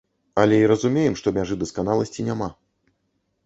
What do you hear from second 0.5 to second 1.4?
і разумеем, што